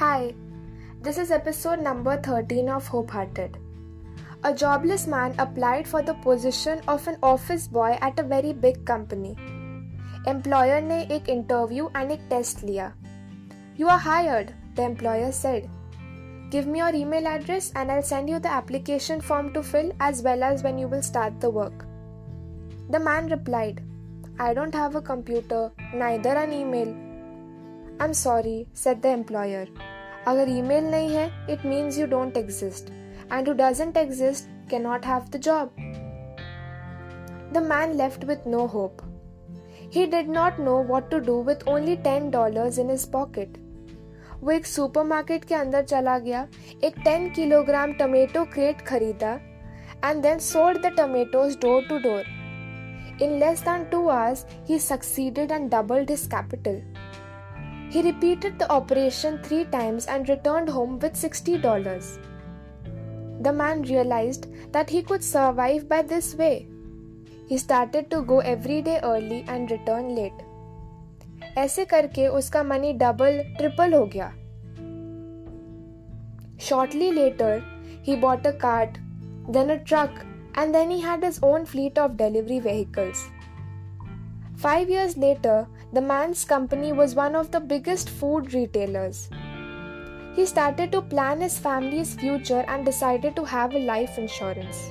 Hi, 0.00 0.34
this 1.02 1.18
is 1.18 1.30
episode 1.30 1.80
number 1.80 2.16
13 2.16 2.68
of 2.68 2.86
Hope 2.86 3.10
Hearted. 3.10 3.56
A 4.44 4.52
jobless 4.52 5.06
man 5.06 5.34
applied 5.38 5.88
for 5.88 6.02
the 6.02 6.14
position 6.14 6.80
of 6.86 7.08
an 7.08 7.16
office 7.22 7.66
boy 7.66 7.98
at 8.00 8.18
a 8.18 8.22
very 8.22 8.52
big 8.52 8.84
company. 8.84 9.36
Employer 10.26 10.80
ने 10.80 11.00
एक 11.16 11.28
interview 11.28 11.88
and 11.94 12.12
एक 12.12 12.28
test 12.28 12.64
लिया. 12.64 12.92
You 13.76 13.88
are 13.88 13.98
hired, 13.98 14.52
the 14.74 14.82
employer 14.82 15.32
said. 15.32 15.70
Give 16.50 16.66
me 16.66 16.78
your 16.78 16.94
email 16.94 17.26
address 17.26 17.72
and 17.74 17.90
I'll 17.90 18.02
send 18.02 18.28
you 18.28 18.38
the 18.38 18.52
application 18.52 19.20
form 19.20 19.52
to 19.54 19.62
fill 19.62 19.92
as 20.00 20.22
well 20.22 20.42
as 20.42 20.62
when 20.62 20.78
you 20.78 20.88
will 20.88 21.02
start 21.02 21.40
the 21.40 21.50
work. 21.50 21.86
The 22.90 23.00
man 23.00 23.26
replied, 23.28 23.82
I 24.38 24.54
don't 24.54 24.74
have 24.74 24.94
a 24.94 25.00
computer, 25.00 25.72
neither 25.94 26.30
an 26.30 26.52
email. 26.52 26.94
I'm 27.98 28.12
sorry, 28.12 28.68
said 28.74 29.00
the 29.00 29.08
employer. 29.08 29.66
अगर 30.27 30.49
email 30.49 30.83
नहीं 30.83 31.09
है 31.09 31.53
it 31.53 31.65
means 31.65 31.97
you 31.99 32.07
don't 32.07 32.37
exist 32.37 32.89
and 33.33 33.47
you 33.47 33.53
doesn't 33.53 33.97
exist 33.97 34.69
can 34.69 34.81
not 34.81 35.05
have 35.05 35.25
the 35.29 35.37
job 35.37 35.75
the 37.53 37.65
man 37.69 37.93
left 37.93 38.25
with 38.25 38.47
no 38.47 38.65
hope 38.65 38.97
he 39.93 40.05
did 40.05 40.29
not 40.29 40.59
know 40.59 40.83
what 40.83 41.11
to 41.11 41.19
do 41.19 41.41
with 41.43 41.67
only 41.67 41.95
ten 41.95 42.29
dollar 42.29 42.79
in 42.79 42.91
is 42.91 43.09
pocket 43.11 43.57
वो 44.41 44.51
एक 44.51 44.65
super 44.65 45.03
market 45.03 45.43
के 45.45 45.55
अंदर 45.55 45.83
चला 45.83 46.17
गया, 46.19 46.47
एक 46.83 46.95
ten 47.03 47.29
kilogram 47.29 47.93
tomato 47.93 48.43
crate 48.43 48.81
खरीदा 48.81 49.33
and 50.05 50.21
then 50.21 50.39
sold 50.39 50.85
the 50.85 50.95
tomatoes 50.97 51.55
door 51.55 51.83
to 51.89 51.97
door 51.97 52.23
in 53.23 53.37
less 53.39 53.61
than 53.61 53.83
two 53.83 54.07
hours 54.07 54.45
he 54.69 54.79
succeeded 54.79 55.51
and 55.51 55.69
doubled 55.71 56.11
his 56.11 56.25
capital 56.25 56.81
He 57.90 58.02
repeated 58.02 58.58
the 58.58 58.70
operation 58.70 59.38
three 59.42 59.64
times 59.64 60.06
and 60.06 60.28
returned 60.28 60.68
home 60.68 60.98
with 60.98 61.14
$60. 61.14 62.18
The 63.42 63.52
man 63.52 63.82
realized 63.82 64.48
that 64.72 64.90
he 64.90 65.02
could 65.02 65.22
survive 65.22 65.88
by 65.88 66.02
this 66.02 66.34
way. 66.34 66.66
He 67.48 67.58
started 67.58 68.10
to 68.10 68.22
go 68.22 68.40
every 68.40 68.82
day 68.82 69.00
early 69.02 69.44
and 69.48 69.70
return 69.70 70.14
late. 70.16 70.42
ऐसे 71.58 71.84
करके 71.84 72.26
उसका 72.38 72.62
money 72.62 72.92
double 73.02 73.38
triple 73.58 73.94
हो 73.94 74.04
गया 74.14 74.32
Shortly 76.58 77.12
later, 77.12 77.62
he 78.02 78.16
bought 78.16 78.46
a 78.46 78.52
cart, 78.52 78.98
then 79.56 79.70
a 79.70 79.78
truck, 79.84 80.10
and 80.54 80.74
then 80.74 80.90
he 80.90 81.00
had 81.00 81.22
his 81.22 81.38
own 81.42 81.66
fleet 81.66 81.98
of 81.98 82.16
delivery 82.16 82.60
vehicles. 82.60 83.24
Five 84.60 84.88
years 84.88 85.16
later, 85.16 85.66
the 85.92 86.00
man's 86.00 86.44
company 86.44 86.92
was 86.92 87.14
one 87.14 87.34
of 87.36 87.50
the 87.50 87.60
biggest 87.60 88.08
food 88.08 88.54
retailers. 88.54 89.28
He 90.34 90.46
started 90.46 90.92
to 90.92 91.02
plan 91.02 91.40
his 91.40 91.58
family's 91.58 92.14
future 92.14 92.64
and 92.66 92.84
decided 92.84 93.36
to 93.36 93.44
have 93.44 93.74
a 93.74 93.84
life 93.92 94.18
insurance. 94.18 94.90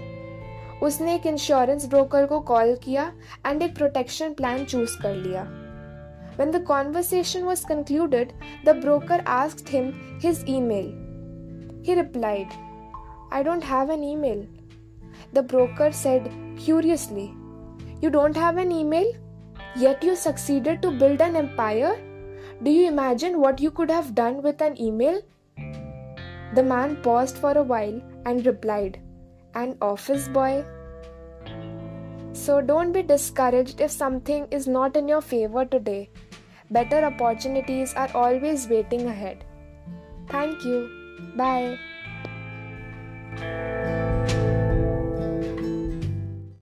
उसने 0.84 1.14
एक 1.16 1.26
insurance 1.26 1.86
broker 1.90 2.26
को 2.26 2.40
call 2.50 2.76
किया 2.84 3.12
and 3.46 3.62
एक 3.62 3.76
protection 3.76 4.34
plan 4.34 4.66
choose 4.66 4.96
कर 5.04 5.16
लिया 5.16 5.46
When 6.38 6.52
the 6.52 6.60
conversation 6.70 7.46
was 7.46 7.64
concluded, 7.64 8.34
the 8.66 8.74
broker 8.86 9.22
asked 9.26 9.70
him 9.70 9.92
his 10.24 10.44
email. 10.54 10.90
He 11.82 11.96
replied, 11.96 12.56
I 13.32 13.42
don't 13.44 13.64
have 13.64 13.90
an 13.90 14.04
email. 14.04 14.46
The 15.34 15.44
broker 15.54 15.92
said 15.92 16.28
curiously, 16.58 17.34
You 18.02 18.10
don't 18.10 18.36
have 18.36 18.58
an 18.58 18.72
email? 18.72 19.14
Yet 19.77 20.03
you 20.03 20.17
succeeded 20.17 20.83
to 20.83 20.91
build 20.91 21.21
an 21.21 21.37
empire? 21.37 21.97
Do 22.63 22.71
you 22.71 22.89
imagine 22.89 23.41
what 23.41 23.61
you 23.61 23.71
could 23.71 23.91
have 23.91 24.15
done 24.15 24.43
with 24.43 24.61
an 24.61 24.81
email? 24.81 25.21
The 26.55 26.63
man 26.63 26.97
paused 27.03 27.39
for 27.39 27.53
a 27.57 27.63
while 27.63 28.01
and 28.27 28.45
replied, 28.45 29.01
An 29.55 29.77
office 29.81 30.29
boy? 30.29 30.65
So 32.33 32.61
don't 32.61 32.93
be 32.93 33.03
discouraged 33.03 33.81
if 33.81 33.91
something 33.91 34.47
is 34.51 34.67
not 34.67 34.97
in 34.97 35.09
your 35.09 35.21
favor 35.21 35.65
today. 35.65 36.11
Better 36.71 37.05
opportunities 37.05 37.95
are 37.95 38.11
always 38.15 38.69
waiting 38.69 39.07
ahead. 39.07 39.45
Thank 40.29 40.65
you. 40.65 40.89
Bye. 41.37 41.79